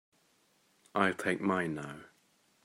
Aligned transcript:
I'll 0.95 1.13
take 1.13 1.41
mine 1.41 1.75
now. 1.75 2.05